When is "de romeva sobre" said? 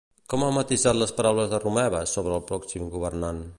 1.53-2.35